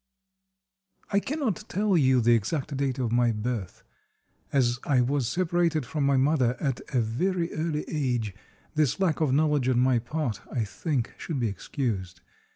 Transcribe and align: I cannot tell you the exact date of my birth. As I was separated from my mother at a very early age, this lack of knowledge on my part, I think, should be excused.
I 1.11 1.19
cannot 1.19 1.65
tell 1.69 1.95
you 1.95 2.21
the 2.21 2.33
exact 2.33 2.75
date 2.75 2.97
of 2.97 3.11
my 3.11 3.31
birth. 3.31 3.83
As 4.51 4.79
I 4.83 5.01
was 5.01 5.27
separated 5.27 5.85
from 5.85 6.07
my 6.07 6.17
mother 6.17 6.57
at 6.59 6.81
a 6.91 6.99
very 6.99 7.53
early 7.53 7.85
age, 7.87 8.33
this 8.73 8.99
lack 8.99 9.21
of 9.21 9.31
knowledge 9.31 9.69
on 9.69 9.79
my 9.79 9.99
part, 9.99 10.41
I 10.51 10.63
think, 10.63 11.13
should 11.19 11.39
be 11.39 11.49
excused. 11.49 12.21